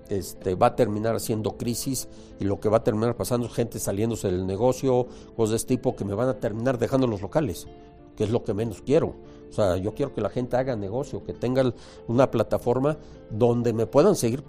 [0.07, 2.07] este, va a terminar haciendo crisis
[2.39, 5.75] y lo que va a terminar pasando es gente saliéndose del negocio, cosas de este
[5.77, 7.67] tipo que me van a terminar dejando los locales,
[8.15, 9.15] que es lo que menos quiero.
[9.49, 11.73] O sea, yo quiero que la gente haga negocio, que tenga
[12.07, 12.97] una plataforma
[13.31, 14.43] donde me puedan seguir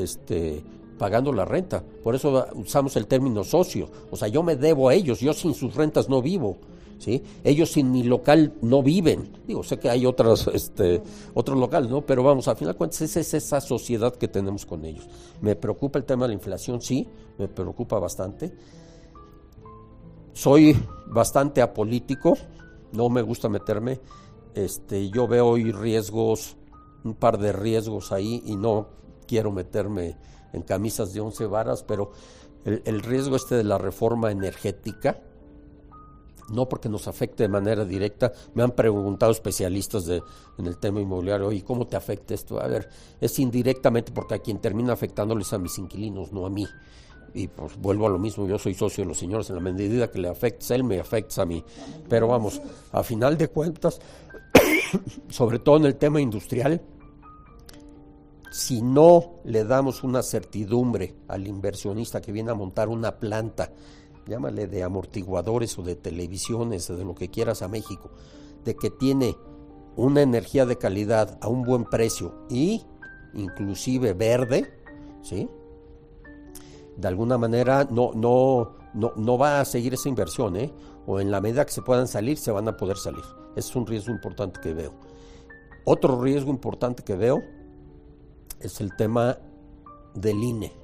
[0.00, 0.64] este,
[0.98, 1.84] pagando la renta.
[2.02, 3.88] Por eso usamos el término socio.
[4.10, 6.56] O sea, yo me debo a ellos, yo sin sus rentas no vivo.
[7.42, 9.30] Ellos sin mi local no viven.
[9.46, 11.02] Digo, sé que hay otros, este,
[11.34, 12.02] otros locales, ¿no?
[12.02, 15.06] Pero vamos, al final de cuentas, esa es esa sociedad que tenemos con ellos.
[15.40, 17.06] Me preocupa el tema de la inflación, sí,
[17.38, 18.52] me preocupa bastante.
[20.32, 22.36] Soy bastante apolítico,
[22.92, 24.00] no me gusta meterme.
[24.54, 26.56] Este, yo veo hoy riesgos,
[27.04, 28.88] un par de riesgos ahí y no
[29.26, 30.16] quiero meterme
[30.52, 32.12] en camisas de once varas, pero
[32.64, 35.18] el, riesgo este de la reforma energética,
[36.50, 40.22] no porque nos afecte de manera directa, me han preguntado especialistas de,
[40.58, 42.60] en el tema inmobiliario, ¿y cómo te afecta esto?
[42.60, 42.88] A ver,
[43.20, 46.66] es indirectamente porque a quien termina afectándoles a mis inquilinos, no a mí
[47.34, 50.10] y pues vuelvo a lo mismo, yo soy socio de los señores, en la medida
[50.10, 51.62] que le afecta a él, me afecta a mí.
[52.08, 54.00] Pero vamos, a final de cuentas,
[55.28, 56.80] sobre todo en el tema industrial,
[58.52, 63.72] si no le damos una certidumbre al inversionista que viene a montar una planta,
[64.26, 68.10] llámale de amortiguadores o de televisiones de lo que quieras a México,
[68.64, 69.36] de que tiene
[69.96, 72.82] una energía de calidad a un buen precio y
[73.34, 74.72] inclusive verde,
[75.22, 75.48] ¿sí?
[76.96, 80.72] de alguna manera no, no, no, no va a seguir esa inversión, ¿eh?
[81.06, 83.24] o en la medida que se puedan salir, se van a poder salir.
[83.56, 84.94] es un riesgo importante que veo.
[85.84, 87.42] Otro riesgo importante que veo
[88.60, 89.38] es el tema
[90.14, 90.83] del INE.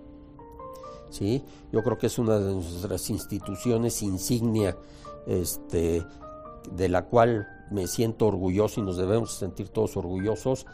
[1.11, 1.44] ¿Sí?
[1.73, 4.77] Yo creo que es una de nuestras instituciones insignia
[5.27, 6.05] este,
[6.73, 10.66] de la cual me siento orgulloso y nos debemos sentir todos orgullosos,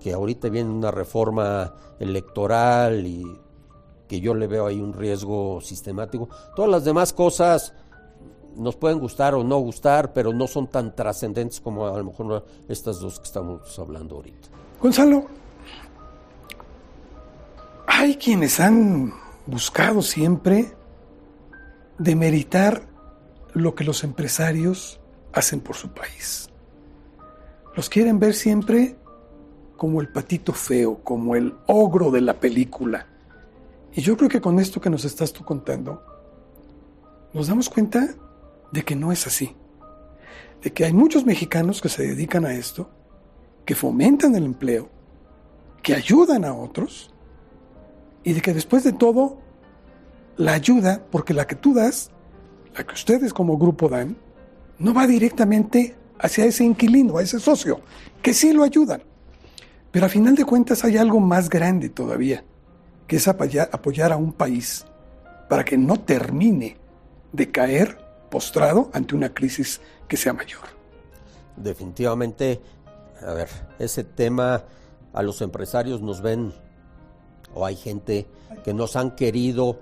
[0.00, 3.24] que ahorita viene una reforma electoral y
[4.08, 6.28] que yo le veo ahí un riesgo sistemático.
[6.56, 7.74] Todas las demás cosas
[8.56, 12.44] nos pueden gustar o no gustar, pero no son tan trascendentes como a lo mejor
[12.68, 14.48] estas dos que estamos hablando ahorita.
[14.80, 15.26] Gonzalo,
[17.86, 19.12] hay quienes han
[19.46, 20.72] buscado siempre
[21.98, 22.82] demeritar
[23.52, 25.00] lo que los empresarios
[25.32, 26.48] hacen por su país.
[27.76, 28.96] Los quieren ver siempre
[29.76, 33.06] como el patito feo, como el ogro de la película
[33.92, 36.02] y yo creo que con esto que nos estás tú contando,
[37.32, 38.14] nos damos cuenta
[38.70, 39.56] de que no es así.
[40.62, 42.90] De que hay muchos mexicanos que se dedican a esto,
[43.64, 44.88] que fomentan el empleo,
[45.82, 47.12] que ayudan a otros,
[48.24, 49.38] y de que después de todo,
[50.36, 52.10] la ayuda, porque la que tú das,
[52.76, 54.16] la que ustedes como grupo dan,
[54.78, 57.80] no va directamente hacia ese inquilino, a ese socio,
[58.22, 59.02] que sí lo ayudan.
[59.90, 62.44] Pero a final de cuentas hay algo más grande todavía
[63.10, 64.86] que es apoyar, a un país
[65.48, 66.76] para que no termine
[67.32, 67.98] de caer
[68.30, 70.62] postrado ante una crisis que sea mayor.
[71.56, 72.60] Definitivamente,
[73.20, 73.48] a ver,
[73.80, 74.62] ese tema
[75.12, 76.54] a los empresarios nos ven,
[77.54, 78.26] o hay gente
[78.64, 79.78] que nos han querido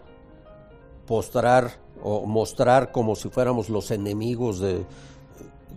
[1.06, 4.84] postrar o mostrar como si fuéramos los enemigos de...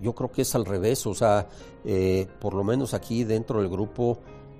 [0.01, 1.47] Yo creo que es al revés, o sea,
[1.85, 4.17] eh, por lo menos aquí dentro del grupo,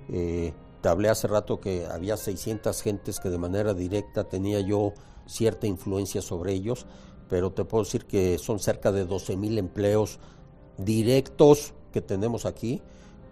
[0.08, 4.92] eh, te hablé hace rato que había 600 gentes que de manera directa tenía yo
[5.26, 6.86] cierta influencia sobre ellos,
[7.28, 10.18] pero te puedo decir que son cerca de 12 mil empleos
[10.76, 12.82] directos que tenemos aquí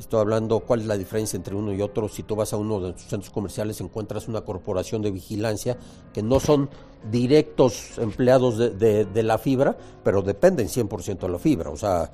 [0.00, 2.08] Estoy hablando cuál es la diferencia entre uno y otro.
[2.08, 5.76] Si tú vas a uno de tus centros comerciales encuentras una corporación de vigilancia
[6.14, 6.70] que no son
[7.10, 11.68] directos empleados de, la fibra, pero dependen 100% de la fibra.
[11.68, 12.10] O sea,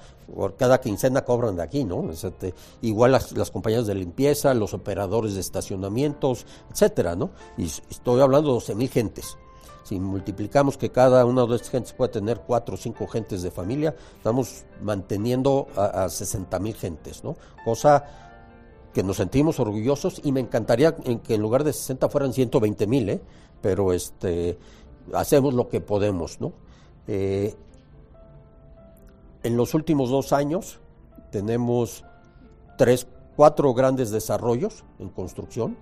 [0.57, 2.11] cada quincena cobran de aquí, ¿no?
[2.11, 7.31] Este, igual las, las, compañías de limpieza, los operadores de estacionamientos, etcétera, ¿no?
[7.57, 9.39] Y estoy hablando de 12 mil gentes.
[9.87, 13.53] Si multiplicamos que cada una de estas gentes puede tener cuatro o cinco gentes de
[13.53, 17.37] familia, estamos manteniendo a, 60 mil gentes, ¿no?
[17.65, 18.05] Cosa
[18.93, 23.09] que nos sentimos orgullosos y me encantaría que en lugar de 60 fueran 120 mil,
[23.11, 23.21] ¿eh?
[23.63, 24.59] pero este,
[25.15, 26.53] hacemos lo que podemos, ¿no?
[27.07, 27.55] Eh,
[29.45, 30.81] en los últimos dos años
[31.31, 32.03] tenemos
[32.77, 35.77] tres, cuatro grandes desarrollos en construcción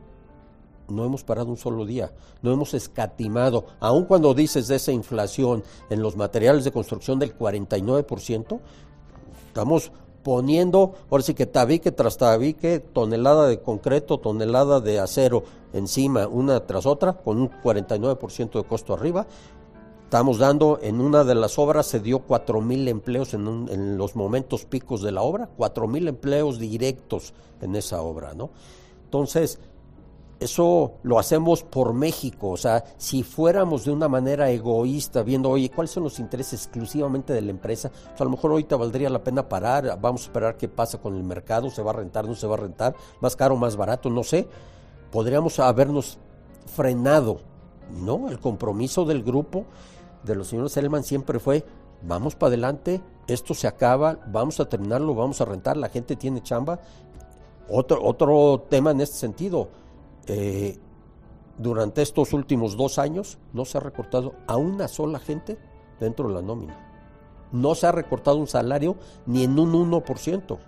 [0.88, 5.62] no hemos parado un solo día, no hemos escatimado, aun cuando dices de esa inflación
[5.90, 8.60] en los materiales de construcción del 49%,
[9.48, 9.92] estamos
[10.24, 16.66] poniendo, ahora sí que tabique tras tabique, tonelada de concreto, tonelada de acero encima, una
[16.66, 19.26] tras otra, con un 49% de costo arriba.
[20.04, 24.16] Estamos dando, en una de las obras se dio 4 mil empleos en, en, los
[24.16, 28.50] momentos picos de la obra, 4 mil empleos directos en esa obra, ¿no?
[29.04, 29.58] Entonces,
[30.44, 35.70] eso lo hacemos por México, o sea, si fuéramos de una manera egoísta, viendo, oye,
[35.70, 37.90] ¿cuáles son los intereses exclusivamente de la empresa?
[37.90, 41.16] Pues a lo mejor ahorita valdría la pena parar, vamos a esperar qué pasa con
[41.16, 44.10] el mercado, se va a rentar, no se va a rentar, más caro, más barato,
[44.10, 44.46] no sé.
[45.10, 46.18] Podríamos habernos
[46.66, 47.40] frenado,
[47.90, 48.28] ¿no?
[48.28, 49.64] El compromiso del grupo
[50.24, 51.64] de los señores Selman siempre fue,
[52.02, 56.42] vamos para adelante, esto se acaba, vamos a terminarlo, vamos a rentar, la gente tiene
[56.42, 56.80] chamba.
[57.66, 59.68] Otro, otro tema en este sentido,
[60.26, 60.78] eh,
[61.58, 65.58] durante estos últimos dos años no se ha recortado a una sola gente
[66.00, 66.78] dentro de la nómina.
[67.52, 70.58] No se ha recortado un salario ni en un 1%.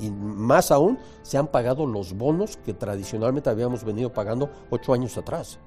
[0.00, 5.16] Y más aún, se han pagado los bonos que tradicionalmente habíamos venido pagando ocho años
[5.16, 5.60] atrás.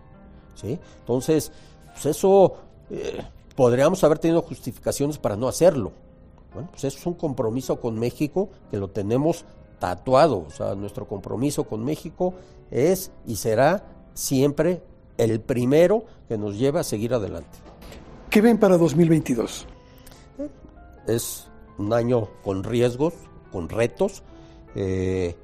[0.53, 0.77] ¿sí?
[0.99, 1.53] Entonces,
[1.93, 2.55] pues eso
[2.89, 3.23] eh,
[3.55, 5.93] podríamos haber tenido justificaciones para no hacerlo.
[6.53, 9.45] Bueno, pues eso es un compromiso con México que lo tenemos
[9.79, 10.45] tatuado.
[10.47, 12.33] O sea, nuestro compromiso con México
[12.71, 14.81] es y será siempre
[15.17, 17.57] el primero que nos lleva a seguir adelante.
[18.29, 19.65] ¿Qué ven para 2022?
[21.07, 23.13] Es un año con riesgos,
[23.51, 24.23] con retos.
[24.75, 25.35] Eh,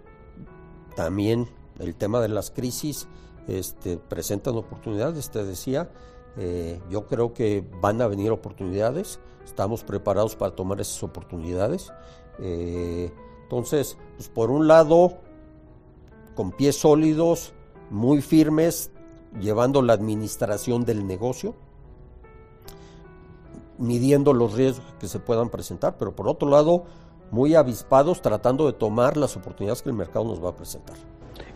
[0.95, 1.47] también
[1.79, 3.07] el tema de las crisis
[3.47, 5.89] este, presentan oportunidades, te decía.
[6.38, 11.93] Eh, yo creo que van a venir oportunidades, estamos preparados para tomar esas oportunidades.
[12.39, 13.12] Eh,
[13.43, 15.19] entonces, pues por un lado,
[16.36, 17.54] con pies sólidos,
[17.89, 18.91] muy firmes,
[19.39, 21.56] llevando la administración del negocio,
[23.78, 26.86] midiendo los riesgos que se puedan presentar, pero por otro lado,
[27.32, 30.96] muy avispados tratando de tomar las oportunidades que el mercado nos va a presentar.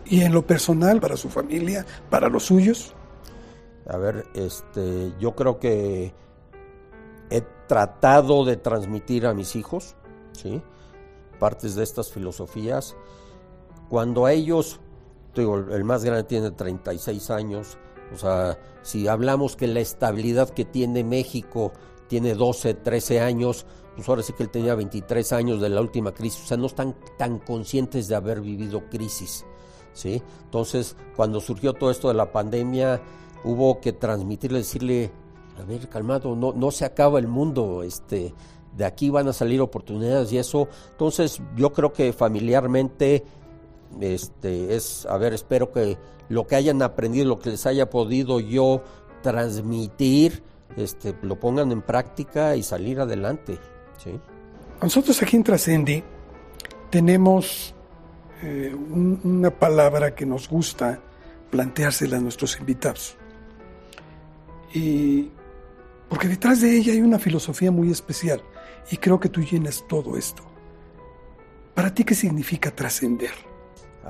[0.04, 2.94] ¿Y en lo personal, para su familia, para los suyos?
[3.88, 6.12] A ver, este, yo creo que
[7.30, 9.94] he tratado de transmitir a mis hijos,
[10.32, 10.62] ¿sí?
[11.38, 12.96] partes de estas filosofías,
[13.88, 14.80] cuando a ellos,
[15.34, 17.78] digo, el más grande tiene 36 años,
[18.14, 21.72] o sea, si hablamos que la estabilidad que tiene México
[22.08, 26.12] tiene 12, 13 años, pues ahora sí que él tenía 23 años de la última
[26.12, 29.44] crisis, o sea, no están tan conscientes de haber vivido crisis,
[29.92, 30.22] ¿sí?
[30.44, 33.02] Entonces, cuando surgió todo esto de la pandemia,
[33.44, 35.10] hubo que transmitirle, decirle,
[35.60, 38.34] a ver, calmado, no, no se acaba el mundo, este,
[38.76, 40.68] de aquí van a salir oportunidades y eso.
[40.92, 43.24] Entonces yo creo que familiarmente
[44.00, 45.98] este, es, a ver, espero que
[46.28, 48.82] lo que hayan aprendido, lo que les haya podido yo
[49.22, 50.42] transmitir,
[50.76, 53.58] este, lo pongan en práctica y salir adelante.
[54.80, 56.04] Nosotros aquí en Trascendi
[56.90, 57.74] tenemos
[58.42, 61.00] eh, una palabra que nos gusta
[61.50, 63.16] planteársela a nuestros invitados.
[64.72, 65.30] Y
[66.08, 68.42] porque detrás de ella hay una filosofía muy especial.
[68.90, 70.42] Y creo que tú llenas todo esto.
[71.74, 73.47] ¿Para ti qué significa trascender?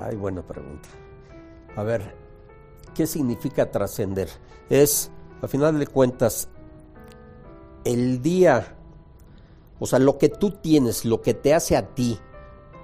[0.01, 0.89] Ay, buena pregunta.
[1.77, 2.15] A ver,
[2.95, 4.29] ¿qué significa trascender?
[4.69, 5.11] Es,
[5.43, 6.49] a final de cuentas,
[7.85, 8.77] el día,
[9.79, 12.19] o sea, lo que tú tienes, lo que te hace a ti,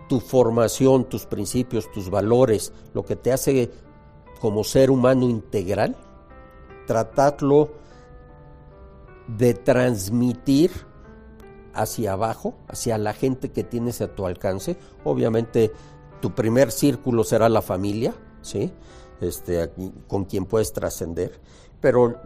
[0.08, 3.70] tu formación, tus principios, tus valores, lo que te hace
[4.40, 5.96] como ser humano integral,
[6.86, 7.70] tratarlo
[9.26, 10.70] de transmitir
[11.72, 14.76] hacia abajo, hacia la gente que tienes a tu alcance.
[15.02, 15.72] Obviamente
[16.24, 18.72] tu primer círculo será la familia, ¿sí?
[19.20, 19.70] Este,
[20.08, 21.38] con quien puedes trascender,
[21.82, 22.18] pero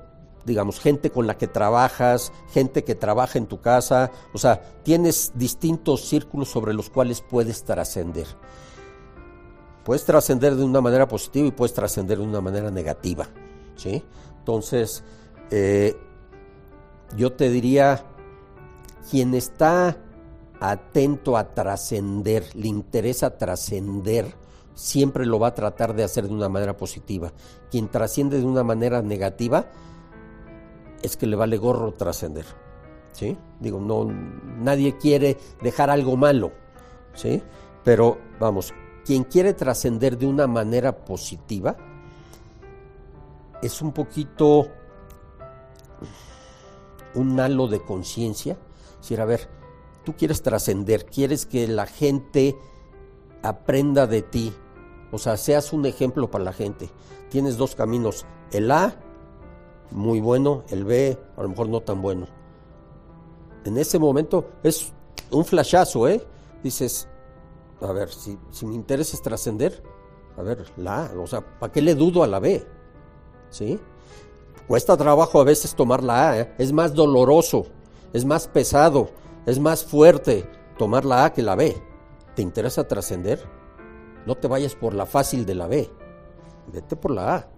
[0.45, 5.33] digamos, gente con la que trabajas, gente que trabaja en tu casa, o sea, tienes
[5.35, 8.29] distintos círculos sobre los cuales puedes trascender.
[9.85, 13.27] Puedes trascender de una manera positiva y puedes trascender de una manera negativa,
[13.75, 14.05] ¿sí?
[14.39, 15.03] Entonces,
[15.51, 15.97] eh,
[17.17, 18.05] yo te diría,
[19.11, 19.97] quien está
[20.61, 24.35] atento a trascender, le interesa trascender,
[24.75, 27.33] siempre lo va a tratar de hacer de una manera positiva.
[27.71, 29.67] Quien trasciende de una manera negativa
[31.03, 32.45] es que le vale gorro trascender.
[33.13, 33.37] ¿Sí?
[33.59, 36.53] Digo, no nadie quiere dejar algo malo,
[37.15, 37.43] ¿sí?
[37.83, 38.73] Pero vamos,
[39.05, 41.77] quien quiere trascender de una manera positiva
[43.61, 44.69] es un poquito
[47.15, 48.57] un halo de conciencia,
[49.01, 49.49] decir, a ver,
[50.09, 52.57] tú quieres trascender, quieres que la gente
[53.43, 54.55] aprenda de ti,
[55.13, 56.89] o sea, seas un ejemplo para la gente.
[57.29, 58.97] Tienes dos caminos, el A,
[59.91, 62.27] muy bueno, el B, a lo mejor no tan bueno.
[63.67, 64.95] En ese momento es
[65.31, 66.27] un flashazo, ¿eh?
[66.63, 67.07] Dices,
[67.83, 69.83] a ver, si, si mi interés es trascender,
[70.39, 72.67] a ver, la A, o sea, ¿para qué le dudo a la B?
[73.51, 73.79] ¿Sí?
[74.67, 76.55] Cuesta trabajo a veces tomar la A, ¿eh?
[76.57, 77.67] es más doloroso,
[78.15, 79.11] es más pesado,
[79.47, 81.77] es más fuerte tomar la A que la B.
[82.35, 83.45] ¿Te interesa trascender?
[84.27, 85.91] No te vayas por la fácil de la B,
[86.73, 87.49] vete por la A.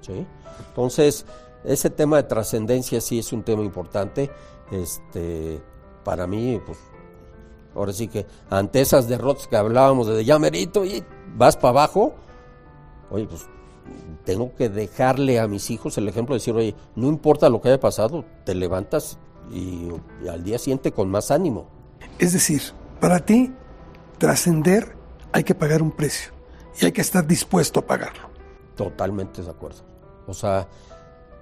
[0.00, 0.26] ¿Sí?
[0.68, 1.26] Entonces,
[1.64, 4.30] ese tema de trascendencia sí es un tema importante.
[4.70, 5.60] Este,
[6.04, 6.78] para mí, pues,
[7.74, 11.04] ahora sí que ante esas derrotas que hablábamos de ya merito y
[11.36, 12.14] vas para abajo,
[13.10, 13.46] oye, pues
[14.24, 17.68] tengo que dejarle a mis hijos el ejemplo de decir, oye, no importa lo que
[17.68, 19.18] haya pasado, te levantas
[19.50, 19.88] y,
[20.28, 21.68] al día siguiente con más ánimo.
[22.18, 22.62] Es decir,
[23.00, 23.52] para ti,
[24.18, 24.96] trascender
[25.32, 26.32] hay que pagar un precio
[26.80, 28.28] y hay que estar dispuesto a pagarlo.
[28.76, 29.82] Totalmente de acuerdo.
[30.26, 30.68] O sea,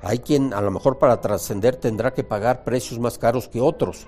[0.03, 4.07] hay quien a lo mejor para trascender tendrá que pagar precios más caros que otros.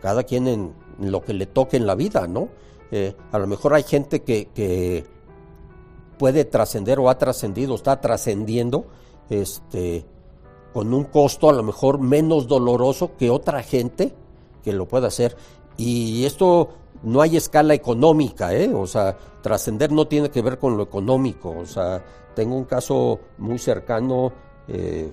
[0.00, 2.48] Cada quien en, lo que le toque en la vida, ¿no?
[2.90, 5.04] Eh, a lo mejor hay gente que, que
[6.18, 8.86] puede trascender o ha trascendido, está trascendiendo,
[9.28, 10.06] este,
[10.76, 14.12] con un costo a lo mejor menos doloroso que otra gente
[14.62, 15.34] que lo pueda hacer.
[15.78, 16.68] Y esto
[17.02, 18.70] no hay escala económica, ¿eh?
[18.74, 21.48] O sea, trascender no tiene que ver con lo económico.
[21.58, 22.04] O sea,
[22.34, 24.30] tengo un caso muy cercano,
[24.68, 25.10] eh,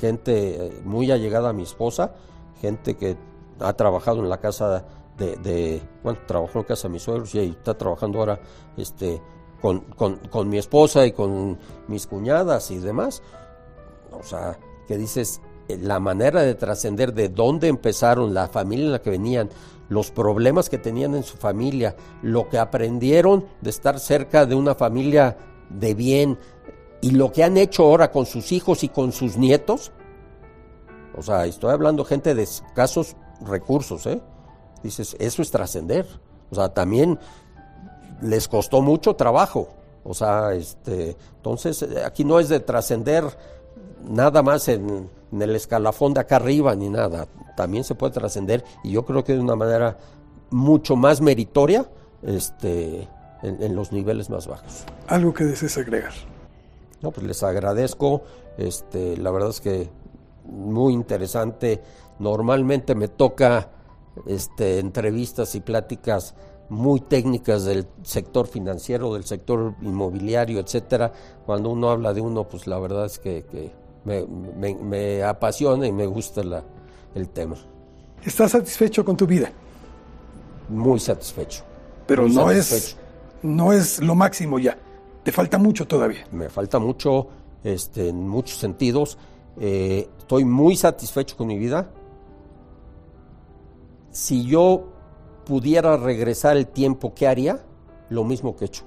[0.00, 2.16] gente eh, muy allegada a mi esposa,
[2.60, 3.16] gente que
[3.60, 4.84] ha trabajado en la casa
[5.16, 8.40] de, bueno, trabajó en casa de mis suegros y está trabajando ahora
[8.76, 9.22] este,
[9.62, 9.82] con,
[10.28, 11.56] con mi esposa y con
[11.86, 13.22] mis cuñadas y demás.
[14.18, 19.02] O sea, que dices, la manera de trascender de dónde empezaron, la familia en la
[19.02, 19.50] que venían,
[19.88, 24.74] los problemas que tenían en su familia, lo que aprendieron de estar cerca de una
[24.74, 25.36] familia
[25.70, 26.38] de bien
[27.00, 29.92] y lo que han hecho ahora con sus hijos y con sus nietos.
[31.16, 34.20] O sea, estoy hablando gente de escasos recursos, ¿eh?
[34.82, 36.06] Dices, eso es trascender.
[36.50, 37.18] O sea, también
[38.22, 39.68] les costó mucho trabajo.
[40.04, 43.24] O sea, este, entonces aquí no es de trascender
[44.08, 47.26] nada más en, el escalafón de acá arriba ni nada.
[47.56, 49.98] También se puede trascender y yo creo que de una manera
[50.50, 51.86] mucho más meritoria
[52.22, 53.08] este,
[53.42, 54.84] en, los niveles más bajos.
[55.08, 56.12] ¿Algo que desees agregar?
[57.02, 58.22] No, pues les agradezco.
[58.56, 59.90] Este, la verdad es que
[60.44, 61.82] muy interesante.
[62.18, 63.70] Normalmente me toca
[64.26, 66.34] este, entrevistas y pláticas
[66.68, 71.12] muy técnicas del sector financiero, del sector inmobiliario, etcétera.
[71.44, 76.06] Cuando uno habla de uno, pues la verdad es que, que me, apasiona y me
[76.06, 76.42] gusta
[77.14, 77.56] el tema.
[78.24, 79.50] ¿Estás satisfecho con tu vida?
[80.68, 81.62] Muy satisfecho.
[82.06, 82.96] Pero no, Es,
[83.42, 84.76] no es lo máximo ya.
[85.22, 86.26] Te falta mucho todavía.
[86.32, 87.28] Me falta mucho
[87.64, 89.18] este, en muchos sentidos.
[89.60, 91.90] Eh, estoy muy satisfecho con mi vida.
[94.10, 94.88] Si yo
[95.44, 97.60] pudiera regresar el tiempo, ¿qué haría?
[98.08, 98.84] Lo mismo que he hecho.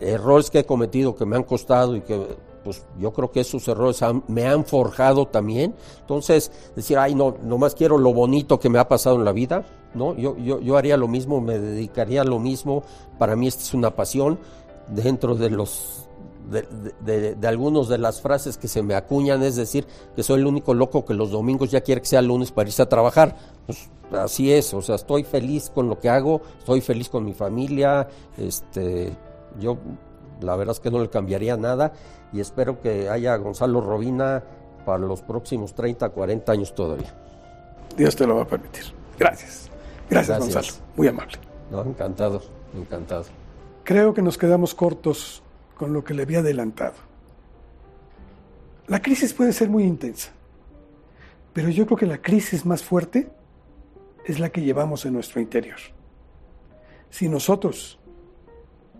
[0.00, 2.36] Errores que he cometido que me han costado y que
[2.66, 5.72] pues yo creo que esos errores me han forjado también.
[6.00, 9.64] Entonces, decir, ay, no, nomás quiero lo bonito que me ha pasado en la vida,
[9.94, 10.16] ¿no?
[10.16, 12.82] Yo, yo, yo haría lo mismo, me dedicaría a lo mismo.
[13.20, 14.40] Para mí esta es una pasión
[14.88, 16.08] dentro de los
[16.50, 19.86] de, de, algunos de las frases que se me acuñan, es decir,
[20.16, 22.82] que soy el único loco que los domingos ya quiere que sea lunes para irse
[22.82, 23.36] a trabajar.
[23.64, 27.32] Pues así es, o sea, estoy feliz con lo que hago, estoy feliz con mi
[27.32, 29.16] familia, este,
[29.60, 29.78] yo
[30.40, 31.92] La verdad es que no le cambiaría nada
[32.32, 34.42] y espero que haya Gonzalo Robina
[34.84, 37.12] para los próximos 30, 40 años todavía.
[37.96, 38.84] Dios te lo va a permitir.
[39.18, 39.70] Gracias.
[40.10, 40.68] Gracias, Gonzalo.
[40.96, 41.38] Muy amable.
[41.70, 42.42] No, encantado,
[42.74, 43.24] encantado.
[43.84, 45.42] Creo que nos quedamos cortos
[45.76, 46.94] con lo que le había adelantado.
[48.86, 50.30] La crisis puede ser muy intensa,
[51.52, 53.28] pero yo creo que la crisis más fuerte
[54.24, 55.78] es la que llevamos en nuestro interior.
[57.10, 57.98] Si nosotros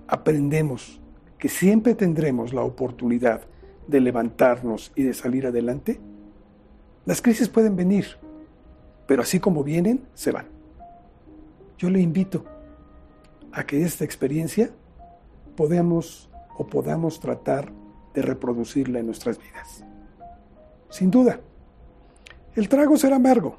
[0.08, 1.00] aprendemos
[1.38, 3.42] que siempre tendremos la oportunidad
[3.86, 6.00] de levantarnos y de salir adelante,
[7.04, 8.06] las crisis pueden venir,
[9.06, 10.46] pero así como vienen, se van.
[11.78, 12.44] Yo le invito
[13.52, 14.70] a que esta experiencia
[15.56, 17.70] podamos o podamos tratar
[18.14, 19.84] de reproducirla en nuestras vidas.
[20.88, 21.40] Sin duda,
[22.54, 23.58] el trago será amargo,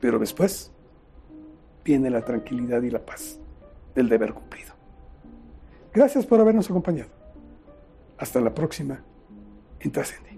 [0.00, 0.72] pero después
[1.84, 3.38] viene la tranquilidad y la paz
[3.94, 4.79] del deber cumplido.
[5.92, 7.10] Gracias por habernos acompañado.
[8.18, 9.02] Hasta la próxima
[9.80, 10.29] en.